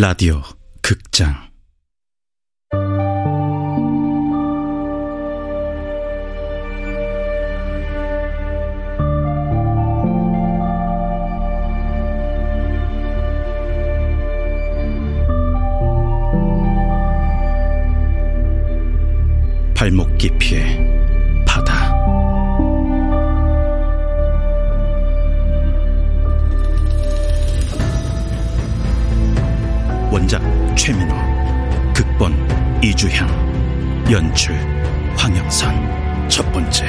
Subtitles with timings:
[0.00, 0.42] 라디오
[0.80, 1.49] 극장
[30.82, 31.14] 최민호
[31.92, 32.32] 극본
[32.82, 33.28] 이주향
[34.10, 34.54] 연출
[35.14, 36.26] 황영선.
[36.30, 36.86] 첫 번째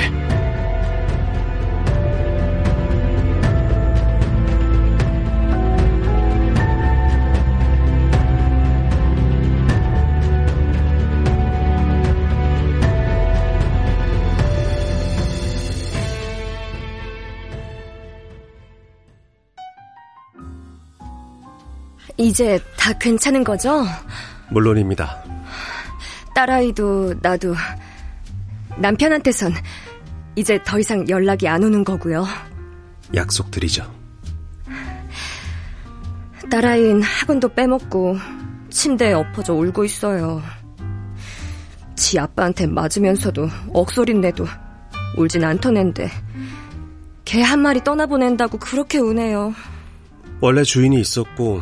[22.21, 23.83] 이제 다 괜찮은 거죠?
[24.51, 25.23] 물론입니다.
[26.35, 27.55] 딸아이도 나도
[28.77, 29.53] 남편한테선
[30.35, 32.25] 이제 더 이상 연락이 안 오는 거고요.
[33.13, 33.91] 약속드리죠.
[36.49, 38.17] 딸아이는 학원도 빼먹고
[38.69, 40.41] 침대에 엎어져 울고 있어요.
[41.95, 44.45] 지 아빠한테 맞으면서도 억소린 내도
[45.17, 46.09] 울진 않던 앤데
[47.25, 49.53] 개 한 마리 떠나보낸다고 그렇게 우네요.
[50.41, 51.61] 원래 주인이 있었고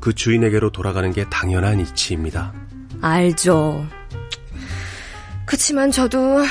[0.00, 2.52] 그 주인에게로 돌아가는 게 당연한 이치입니다.
[3.02, 3.86] 알죠.
[5.46, 6.42] 그치만 저도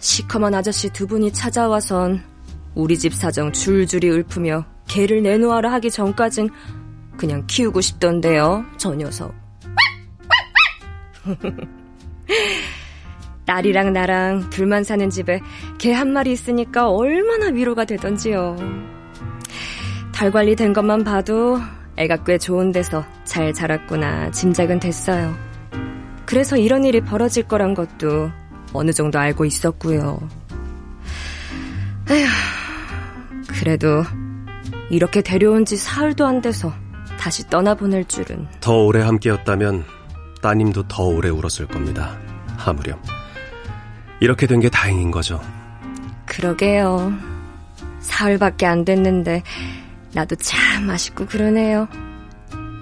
[0.00, 2.22] 시커먼 아저씨 두 분이 찾아와선
[2.74, 6.50] 우리 집 사정 줄줄이 읊으며 개를 내놓아라 하기 전까진
[7.16, 9.34] 그냥 키우고 싶던데요, 저 녀석.
[13.46, 15.40] 딸이랑 나랑 둘만 사는 집에
[15.78, 18.56] 개 한 마리 있으니까 얼마나 위로가 되던지요.
[20.12, 21.58] 달 관리된 것만 봐도
[22.00, 25.36] 애가 꽤 좋은 데서 잘 자랐구나 짐작은 됐어요.
[26.24, 28.30] 그래서 이런 일이 벌어질 거란 것도
[28.72, 30.18] 어느 정도 알고 있었고요.
[32.10, 32.26] 에휴,
[33.48, 34.02] 그래도
[34.88, 36.72] 이렇게 데려온 지 사흘도 안 돼서
[37.18, 38.48] 다시 떠나보낼 줄은.
[38.60, 39.84] 더 오래 함께였다면
[40.40, 42.16] 따님도 더 오래 울었을 겁니다.
[42.56, 42.98] 하무렴.
[44.20, 45.38] 이렇게 된 게 다행인 거죠.
[46.24, 47.12] 그러게요.
[48.00, 49.42] 사흘밖에 안 됐는데
[50.12, 51.88] 나도 참 아쉽고 그러네요.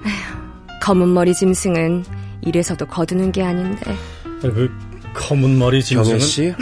[0.06, 2.04] 에휴, 검은 머리 짐승은
[2.42, 3.94] 이래서도 거두는 게 아닌데.
[4.40, 4.70] 그
[5.14, 6.54] 검은 머리 짐승은 씨,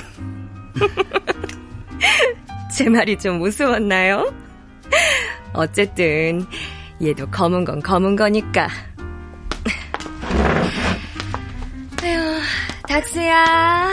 [2.74, 4.32] 제 말이 좀 우스웠나요?
[5.52, 6.44] 어쨌든
[7.02, 8.66] 얘도 검은 건 검은 거니까.
[12.02, 12.40] 아휴,
[12.88, 13.92] 닥스야.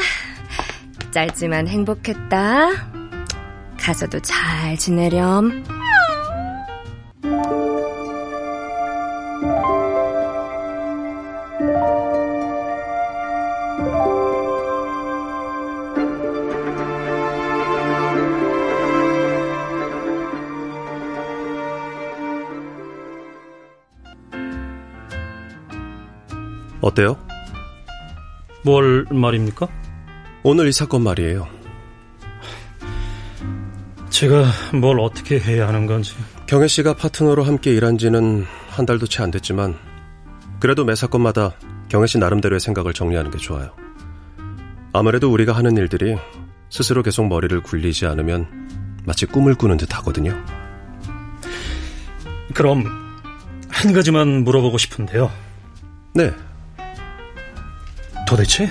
[1.12, 2.70] 짧지만 행복했다.
[3.80, 5.64] 가서도 잘 지내렴.
[26.94, 27.18] 어때요?
[28.64, 29.68] 뭘 말입니까?
[30.44, 31.48] 오늘 이 사건 말이에요.
[34.10, 34.46] 제가
[34.80, 36.14] 뭘 어떻게 해야 하는 건지
[36.46, 39.76] 경혜 씨가 파트너로 함께 일한 지는 한 달도 채 안 됐지만
[40.60, 41.54] 그래도 매 사건마다
[41.90, 43.76] 경혜 씨 나름대로의 생각을 정리하는 게 좋아요.
[44.94, 46.16] 아무래도 우리가 하는 일들이
[46.70, 48.48] 스스로 계속 머리를 굴리지 않으면
[49.06, 50.40] 마치 꿈을 꾸는 듯 하거든요.
[52.54, 52.86] 그럼
[53.68, 55.32] 한 가지만 물어보고 싶은데요.
[56.14, 56.32] 네,
[58.28, 58.70] 도대체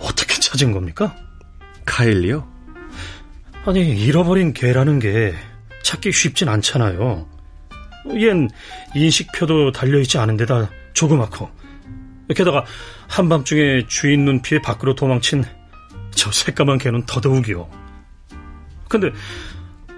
[0.00, 1.14] 어떻게 찾은 겁니까?
[1.84, 2.46] 카일리요?
[3.66, 5.34] 아니 잃어버린 개라는 게
[5.82, 7.26] 찾기 쉽진 않잖아요.
[8.06, 8.50] 얜
[8.94, 11.50] 인식표도 달려있지 않은 데다 조그맣고
[12.34, 12.64] 게다가
[13.08, 15.44] 한밤중에 주인 눈 피해 밖으로 도망친
[16.10, 17.68] 저 새까만 개는 더더욱이요.
[18.88, 19.10] 근데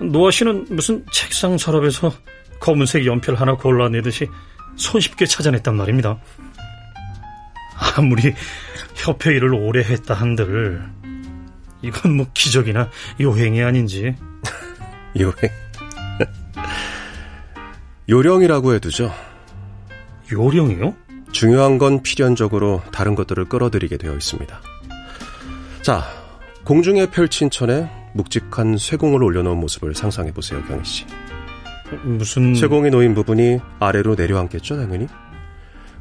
[0.01, 2.13] 노아 씨는 무슨 책상 서랍에서
[2.61, 4.29] 검은색 연필 하나 골라내듯이
[4.77, 6.19] 손쉽게 찾아냈단 말입니다.
[7.97, 8.35] 아무리
[8.95, 10.83] 협회 일을 오래 했다 한들
[11.83, 12.91] 이건 뭐 기적이나
[13.21, 14.15] 요행이 아닌지
[15.19, 15.35] 요행.
[18.09, 19.13] 요령이라고 해두죠.
[20.31, 20.95] 요령이요?
[21.33, 24.61] 중요한 건 필연적으로 다른 것들을 끌어들이게 되어 있습니다.
[25.83, 26.05] 자,
[26.65, 31.05] 공중에 펼친 천에 묵직한 쇠공을 올려놓은 모습을 상상해 보세요, 경희 씨.
[32.05, 35.09] 무슨 쇠공이 놓인 부분이 아래로 내려앉겠죠, 당연히.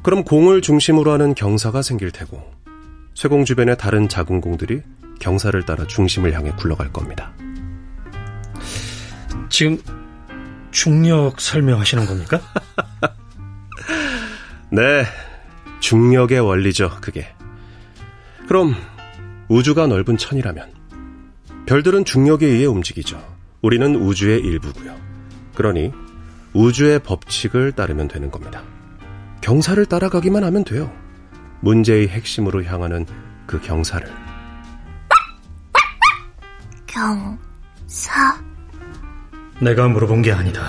[0.06, 2.40] 그럼 공을 중심으로 하는 경사가 생길 테고,
[3.16, 4.84] 쇠공 주변의 다른 작은 공들이
[5.20, 7.34] 경사를 따라 중심을 향해 굴러갈 겁니다.
[9.50, 9.80] 지금
[10.70, 12.40] 중력 설명하시는 겁니까?
[14.72, 15.06] 네,
[15.80, 17.26] 중력의 원리죠, 그게.
[18.48, 18.76] 그럼
[19.48, 20.72] 우주가 넓은 천이라면
[21.66, 23.20] 별들은 중력에 의해 움직이죠.
[23.64, 24.96] 우리는 우주의 일부고요.
[25.56, 25.92] 그러니
[26.54, 28.62] 우주의 법칙을 따르면 되는 겁니다.
[29.46, 30.92] 경사를 따라가기만 하면 돼요.
[31.62, 33.06] 문제의 핵심으로 향하는
[33.46, 34.12] 그 경사를.
[36.88, 38.42] 경사?
[39.62, 40.64] 내가 물어본 게 아니다.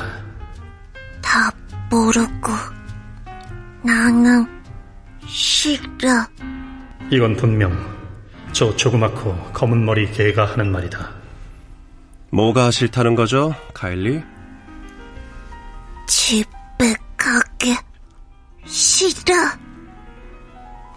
[1.22, 1.50] 다
[1.90, 2.52] 모르고
[3.82, 4.46] 나는
[5.24, 6.26] 싫어.
[7.10, 7.72] 이건 분명
[8.52, 11.14] 저 조그맣고 검은 머리 개가 하는 말이다.
[12.30, 14.22] 뭐가 싫다는 거죠, 카일리?
[16.36, 16.55] 가기
[19.10, 19.34] 싫어.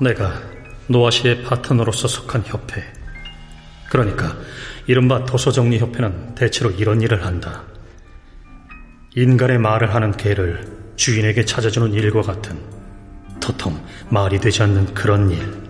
[0.02, 0.42] 내가
[0.88, 2.84] 노아시의 파트너로서 속한 협회.
[3.90, 4.36] 그러니까
[4.88, 7.64] 이른바 도서정리협회는 대체로 이런 일을 한다.
[9.16, 12.60] 인간의 말을 하는 개를 주인에게 찾아주는 일과 같은
[13.40, 15.69] 도통 말이 되지 않는 그런 일.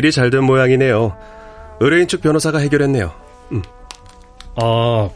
[0.00, 1.14] 일이 잘 된 모양이네요.
[1.80, 3.12] 의뢰인 측 변호사가 해결했네요.
[3.52, 3.62] 음.
[4.56, 5.10] 아,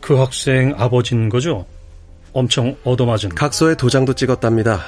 [0.00, 1.64] 그 학생 아버진 거죠?
[2.32, 3.28] 엄청 얻어맞은.
[3.36, 4.80] 각서에 도장도 찍었답니다.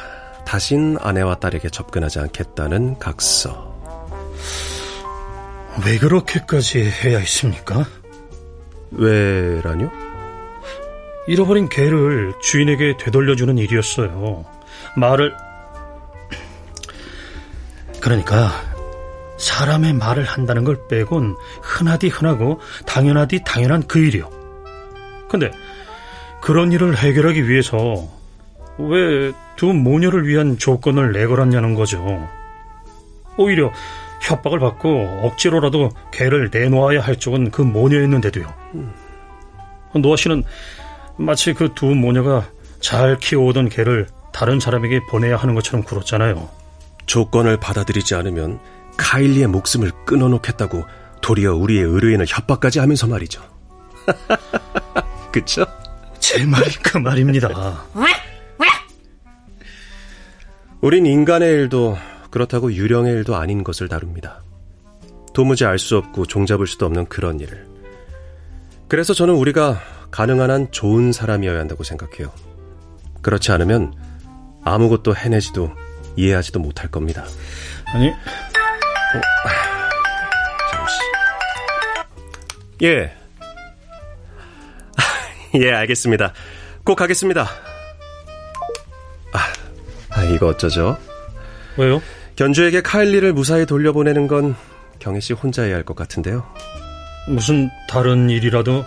[0.44, 3.73] 다신 아내와 딸에게 접근하지 않겠다는 각서.
[5.87, 7.85] 왜 그렇게까지 해야 했습니까?
[8.91, 9.88] 왜라뇨?
[11.29, 14.44] 잃어버린 개를 주인에게 되돌려주는 일이었어요.
[14.97, 15.32] 말을
[18.00, 18.50] 그러니까
[19.38, 24.31] 사람의 말을 한다는 걸 빼곤 흔하디 흔하고 당연하디 당연한 그 일이요.
[25.29, 25.50] 근데
[26.41, 28.09] 그런 일을 해결하기 위해서
[28.79, 32.29] 왜 두 모녀를 위한 조건을 내걸었냐는 거죠.
[33.38, 33.73] 오히려
[34.23, 38.47] 협박을 받고 억지로라도 개를 내놓아야 할 쪽은 그 모녀였는데도요.
[39.94, 40.44] 노아 씨는
[41.17, 42.47] 마치 그 두 모녀가
[42.81, 46.49] 잘 키워오던 개를 다른 사람에게 보내야 하는 것처럼 굴었잖아요.
[47.06, 48.61] 조건을 받아들이지 않으면
[48.96, 50.84] 카일리의 목숨을 끊어놓겠다고
[51.20, 53.43] 도리어 우리의 의뢰인을 협박까지 하면서 말이죠.
[55.32, 55.66] 그쵸?
[56.19, 57.48] 제 말이 그 말입니다.
[60.81, 61.98] 우린 인간의 일도
[62.31, 64.43] 그렇다고 유령의 일도 아닌 것을 다룹니다.
[65.32, 67.66] 도무지 알 수 없고 종잡을 수도 없는 그런 일을.
[68.88, 72.32] 그래서 저는 우리가 가능한 한 좋은 사람이어야 한다고 생각해요.
[73.22, 73.94] 그렇지 않으면
[74.64, 75.72] 아무것도 해내지도
[76.16, 77.25] 이해하지도 못할 겁니다.
[77.87, 78.12] 아니,
[79.19, 80.95] 어, 잠시.
[82.83, 83.13] 예.
[85.61, 86.33] 예, 알겠습니다.
[86.85, 87.43] 꼭 가겠습니다.
[89.33, 89.39] 아,
[90.11, 90.97] 아, 이거 어쩌죠?
[91.77, 92.01] 왜요?
[92.37, 94.55] 견주에게 카일리를 무사히 돌려보내는 건
[94.99, 96.45] 경혜 씨 혼자 해야 할 것 같은데요.
[97.29, 98.85] 무슨 다른 일이라도?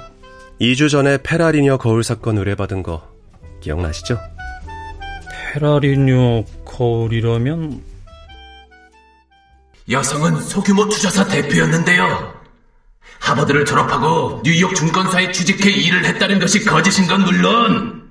[0.61, 3.07] 2주 전에 페라리녀 거울 사건 의뢰받은 거
[3.61, 4.19] 기억나시죠?
[5.53, 7.81] 페라리뇨 거울이라면
[9.89, 12.39] 여성은 소규모 투자사 대표였는데요.
[13.19, 18.09] 하버드를 졸업하고 뉴욕 증권사에 취직해 일을 했다는 것이 거짓인 건 물론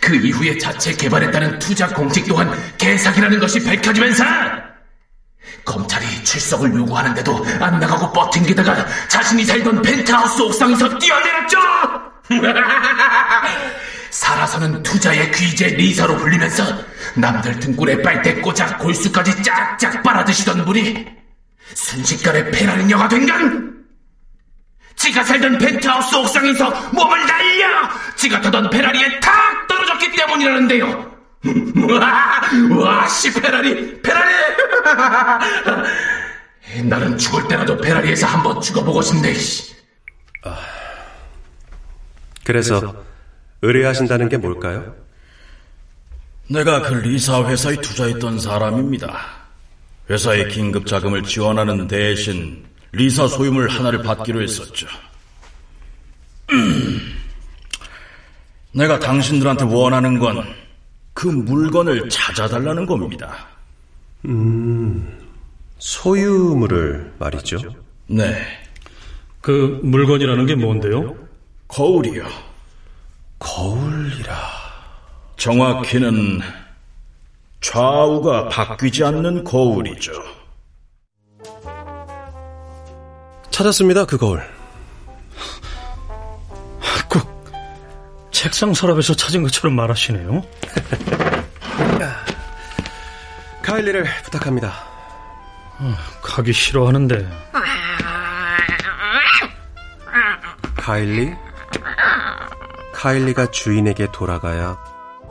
[0.00, 4.24] 그 이후에 자체 개발했다는 투자 공식 또한 개사기라는 것이 밝혀지면서
[5.66, 11.58] 검찰이 출석을 요구하는데도 안 나가고 버틴기다가 자신이 살던 펜트하우스 옥상에서 뛰어내렸죠!
[14.10, 16.64] 살아서는 투자의 귀재 리사로 불리면서
[17.14, 21.17] 남들 등골에 빨대 꽂아 골수까지 짝짝 빨아드시던 분이
[21.74, 23.78] 순식간에 페라리녀가 된건
[24.96, 31.18] 지가 살던 펜트하우스 옥상에서 몸을 날려 지가 타던 페라리에 탁 떨어졌기 때문이라는데요.
[32.80, 34.34] 와, 씨, 페라리, 페라리!
[36.84, 39.72] 나는 죽을 때라도 페라리에서 한번 죽어보고 싶네, 씨.
[40.44, 40.58] 아,
[42.44, 43.04] 그래서,
[43.62, 44.96] 의뢰하신다는 게 뭘까요?
[46.48, 49.37] 내가 그 리사 회사에 투자했던 사람입니다.
[50.10, 54.86] 회사의 긴급 자금을 지원하는 대신 리사 소유물 하나를 받기로 했었죠.
[58.72, 60.68] 내가 당신들한테 원하는 건
[61.18, 63.48] 그 물건을 찾아달라는 겁니다.
[64.26, 65.18] 음,
[65.80, 67.58] 소유물을 말이죠.
[68.06, 68.40] 네.
[69.40, 71.16] 그 물건이라는 게 뭔데요?
[71.66, 72.24] 거울이요.
[73.40, 74.32] 거울이라.
[75.38, 76.40] 정확히는
[77.60, 80.12] 좌우가 바뀌지 않는 거울이죠.
[83.50, 84.42] 찾았습니다, 그 거울.
[87.08, 87.50] 꼭
[88.30, 90.42] 책상 서랍에서 찾은 것처럼 말하시네요.
[93.62, 94.72] 카일리를 부탁합니다.
[96.22, 97.28] 가기 싫어하는데
[100.76, 101.34] 카일리?
[102.94, 104.78] 카일리가 주인에게 돌아가야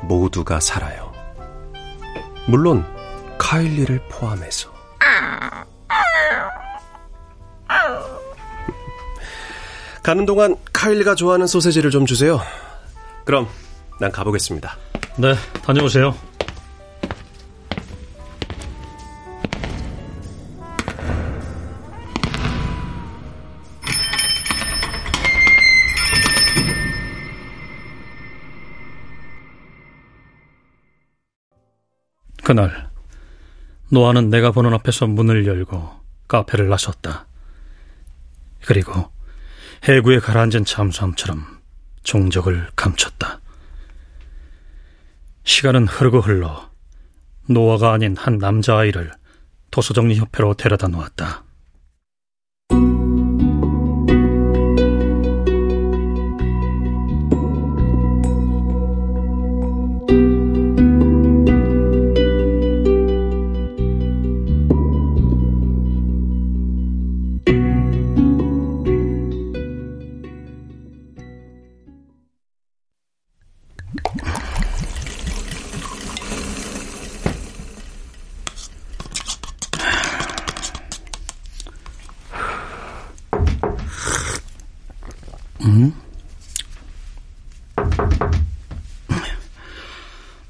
[0.04, 1.07] 모두가 살아요.
[2.48, 2.86] 물론
[3.38, 4.76] 카일리를 포함해서.
[10.02, 12.40] 가는 동안 카일리가 좋아하는 소세지를 좀 주세요.
[13.26, 13.48] 그럼
[14.00, 14.78] 난 가보겠습니다.
[15.18, 16.16] 네 다녀오세요.
[32.48, 32.90] 그날
[33.90, 36.00] 노아는 내가 보는 앞에서 문을 열고
[36.30, 37.28] 카페를 나섰다.
[38.66, 39.12] 그리고
[39.84, 41.46] 해구에 가라앉은 잠수함처럼
[42.04, 43.42] 종적을 감췄다.
[45.44, 46.72] 시간은 흐르고 흘러
[47.50, 49.12] 노아가 아닌 한 남자아이를
[49.70, 51.44] 도서정리협회로 데려다 놓았다.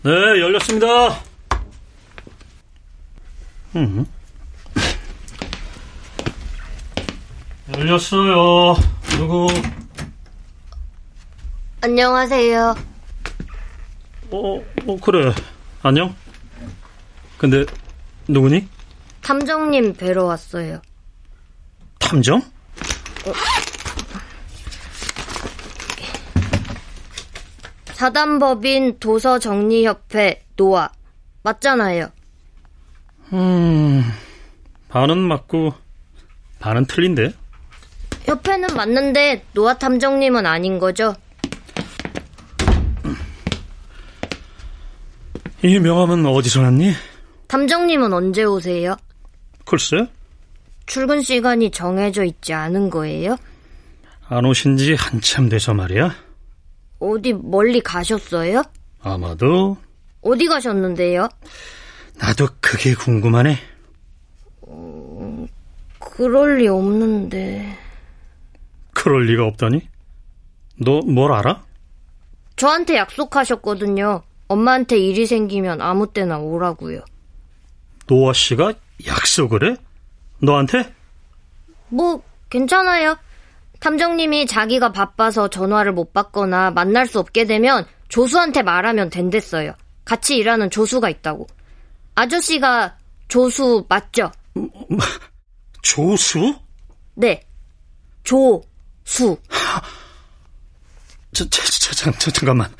[0.07, 1.21] 네, 열렸습니다.
[3.75, 4.05] 음.
[7.77, 8.75] 열렸어요.
[9.17, 9.49] 누구?
[11.81, 12.73] 안녕하세요.
[14.31, 14.55] 어,
[14.87, 15.33] 어, 그래.
[15.83, 16.15] 안녕?
[17.37, 17.65] 근데,
[18.29, 18.65] 누구니?
[19.23, 20.81] 탐정님 뵈러 왔어요.
[21.99, 22.41] 탐정?
[27.97, 30.87] 사단법인 도서정리협회 노아.
[31.41, 32.11] 맞잖아요.
[33.33, 34.03] 음,
[34.87, 35.73] 반은 맞고,
[36.59, 37.33] 반은 틀린데?
[38.21, 41.15] 협회는 맞는데 노아 탐정님은 아닌 거죠?
[45.63, 46.93] 이 명함은 어디서 났니?
[47.47, 48.95] 탐정님은 언제 오세요?
[49.65, 50.07] 글쎄,
[50.85, 53.37] 출근 시간이 정해져 있지 않은 거예요?
[54.29, 56.26] 안 오신 지 한참 돼서 말이야.
[56.99, 58.63] 어디 멀리 가셨어요?
[59.01, 59.77] 아마도,
[60.21, 61.29] 어디 가셨는데요?
[62.19, 63.57] 나도 그게 궁금하네.
[65.99, 67.77] 그럴 리 없는데.
[68.93, 69.87] 그럴 리가 없다니?
[70.83, 71.63] 너 뭘 알아?
[72.55, 74.23] 저한테 약속하셨거든요.
[74.47, 77.01] 엄마한테 일이 생기면 아무 때나 오라고요.
[78.07, 78.73] 노아 씨가
[79.05, 79.77] 약속을 해?
[80.39, 80.93] 너한테?
[81.89, 83.17] 뭐, 괜찮아요.
[83.79, 89.73] 탐정님이 자기가 바빠서 전화를 못 받거나 만날 수 없게 되면 조수한테 말하면 된댔어요.
[90.05, 91.47] 같이 일하는 조수가 있다고.
[92.15, 94.31] 아저씨가 조수 맞죠?
[95.81, 96.55] 조수?
[97.15, 97.41] 네.
[98.23, 99.37] 조수.
[101.33, 102.73] 저, 저, 저, 저, 저, 잠깐만.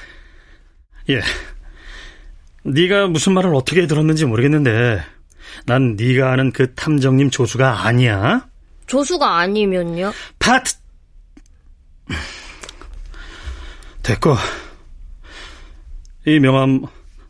[1.10, 1.22] 예.
[2.63, 5.01] 네가 무슨 말을 어떻게 들었는지 모르겠는데
[5.66, 8.48] 난 네가 아는 그 탐정님 조수가 아니야.
[8.88, 10.12] 조수가 아니면요?
[10.39, 10.75] 파트.
[14.04, 14.36] 됐고.
[16.26, 16.84] 이 명함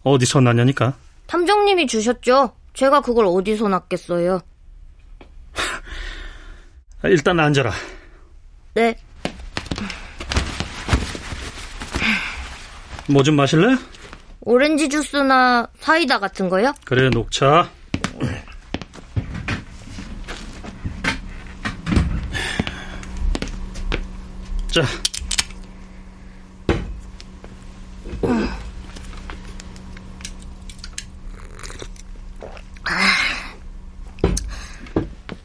[0.04, 0.94] 어디서 났냐니까?
[1.28, 2.56] 탐정님이 주셨죠?
[2.74, 4.40] 제가 그걸 어디서 놨겠어요?
[7.04, 7.72] 일단 앉아라.
[8.76, 8.96] 네.
[13.10, 13.76] 뭐 좀 마실래?
[14.42, 16.74] 오렌지 주스나 사이다 같은 거요?
[16.86, 17.70] 그래, 녹차.
[24.78, 24.84] 자,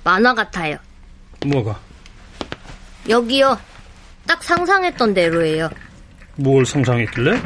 [0.05, 0.77] 만화 같아요.
[1.47, 1.81] 뭐가?
[3.09, 3.59] 여기요.
[4.27, 5.71] 딱 상상했던 대로예요.
[6.37, 7.41] 뭘 상상했길래?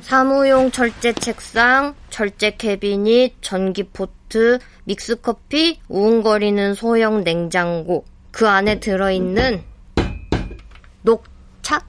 [0.00, 8.06] 사무용 철제 책상, 철제 캐비닛, 전기 포트, 믹스 커피, 우웅거리는 소형 냉장고.
[8.32, 9.70] 그 안에 들어있는
[11.02, 11.80] 녹차?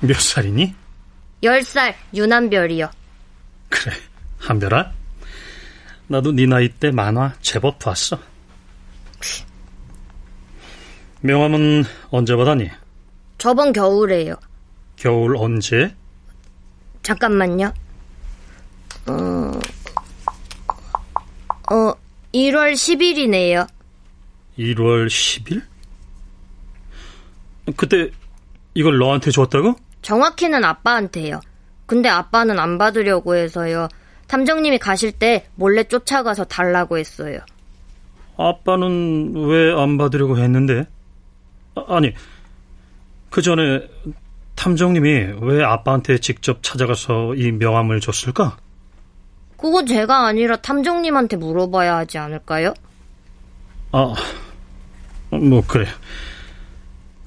[0.00, 0.74] 몇 살이니?
[1.42, 2.90] 10살 유난별이요.
[3.68, 3.94] 그래,
[4.38, 4.92] 한별아.
[6.08, 8.18] 나도 네 나이 때 만화 제법 봤어.
[11.20, 12.68] 명함은 언제 받았니?
[13.38, 14.34] 저번 겨울에요.
[14.96, 15.94] 겨울 언제?
[17.02, 17.72] 잠깐만요.
[19.06, 19.60] 어,
[21.72, 21.94] 어,
[22.34, 23.68] 1월 10일이네요.
[24.58, 25.62] 1월 10일?
[27.76, 28.10] 그때
[28.74, 29.76] 이걸 너한테 줬다고?
[30.02, 31.40] 정확히는 아빠한테요.
[31.86, 33.88] 근데 아빠는 안 받으려고 해서요.
[34.26, 37.38] 탐정님이 가실 때 몰래 쫓아가서 달라고 했어요.
[38.36, 40.86] 아빠는 왜 안 받으려고 했는데?
[41.74, 42.12] 아, 아니,
[43.30, 43.86] 그 전에
[44.56, 48.56] 탐정님이 왜 아빠한테 직접 찾아가서 이 명함을 줬을까?
[49.56, 52.74] 그거 제가 아니라 탐정님한테 물어봐야 하지 않을까요?
[53.92, 54.14] 아,
[55.30, 55.86] 뭐, 그래.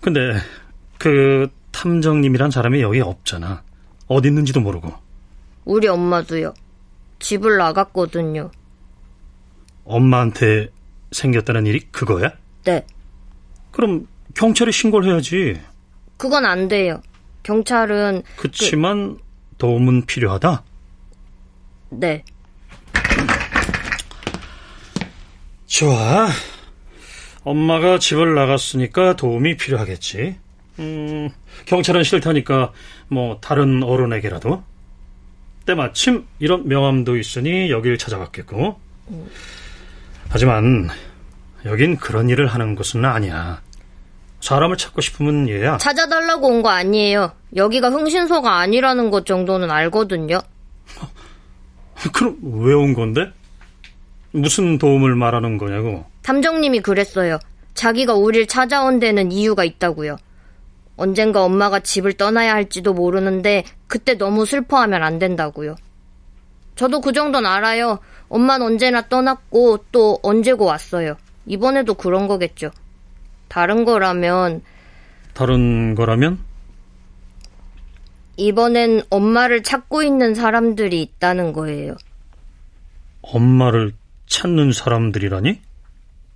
[0.06, 0.36] 근데,
[1.00, 3.64] 그, 탐정님이란 사람이 여기 없잖아.
[4.06, 4.94] 어디 있는지도 모르고.
[5.66, 6.54] 우리 엄마도요.
[7.18, 8.52] 집을 나갔거든요.
[9.84, 10.68] 엄마한테
[11.12, 12.34] 생겼다는 일이 그거야?
[12.66, 12.86] 네.
[13.72, 15.60] 그럼 경찰에 신고를 해야지.
[16.18, 17.02] 그건 안 돼요.
[17.42, 19.18] 경찰은 그치만
[19.58, 20.64] 도움은 필요하다.
[21.90, 22.24] 네.
[25.66, 26.28] 좋아.
[27.46, 30.36] 엄마가 집을 나갔으니까 도움이 필요하겠지.
[30.80, 31.30] 음,
[31.66, 32.74] 경찰은 싫다니까
[33.08, 34.64] 뭐 다른 어른에게라도.
[35.66, 38.80] 때마침 이런 명함도 있으니 여길 찾아갔겠고.
[40.30, 40.90] 하지만
[41.66, 43.62] 여긴 그런 일을 하는 곳은 아니야.
[44.42, 45.78] 사람을 찾고 싶으면 얘야.
[45.78, 47.32] 찾아달라고 온 거 아니에요.
[47.56, 50.40] 여기가 흥신소가 아니라는 것 정도는 알거든요.
[52.14, 53.32] 그럼 왜 온 건데?
[54.36, 56.06] 무슨 도움을 말하는 거냐고?
[56.24, 57.40] 탐정님이 그랬어요.
[57.74, 60.18] 자기가 우릴 찾아온 데는 이유가 있다고요.
[60.98, 65.76] 언젠가 엄마가 집을 떠나야 할지도 모르는데 그때 너무 슬퍼하면 안 된다고요.
[66.76, 68.00] 저도 그 정도는 알아요.
[68.28, 71.16] 엄마는 언제나 떠났고 또 언제고 왔어요.
[71.46, 72.72] 이번에도 그런 거겠죠.
[73.48, 74.62] 다른 거라면
[75.34, 76.40] 다른 거라면?
[78.38, 81.96] 이번엔 엄마를 찾고 있는 사람들이 있다는 거예요.
[83.22, 83.94] 엄마를
[84.28, 85.62] 찾는 사람들이라니?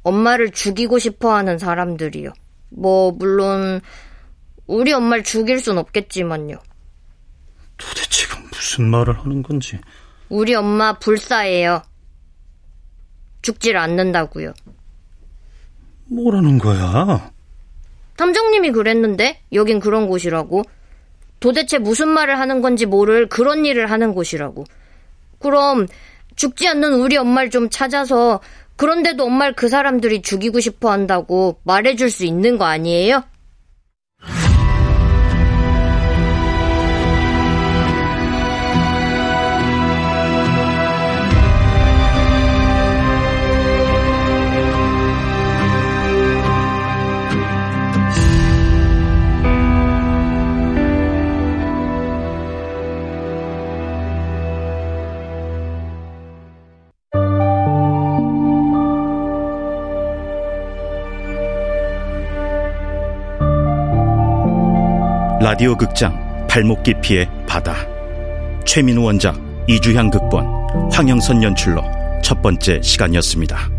[0.04, 2.32] 엄마를 죽이고 싶어 하는 사람들이요.
[2.70, 3.82] 뭐, 물론,
[4.68, 6.58] 우리 엄마를 죽일 순 없겠지만요.
[7.78, 9.80] 도대체가 무슨 말을 하는 건지.
[10.30, 11.82] 우리 엄마 불사예요.
[13.42, 14.54] 죽질 않는다고요.
[16.06, 17.32] 뭐라는 거야?
[18.18, 20.64] 탐정님이 그랬는데 여긴 그런 곳이라고.
[21.40, 24.66] 도대체 무슨 말을 하는 건지 모를 그런 일을 하는 곳이라고.
[25.40, 25.88] 그럼
[26.40, 28.40] 죽지 않는 우리 엄마를 좀 찾아서
[28.78, 33.26] 그런데도 엄마를 그 사람들이 죽이고 싶어 한다고 말해줄 수 있는 거 아니에요?
[65.60, 67.76] 라디오 극장 발목 깊이의 바다
[68.66, 69.36] 최민우 원작
[69.68, 70.46] 이주향 극본
[70.90, 71.84] 황영선 연출로
[72.24, 73.79] 첫 번째 시간이었습니다.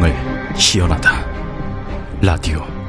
[0.00, 0.14] 상상을
[0.56, 1.10] 희연하다.
[2.22, 2.79] 라디오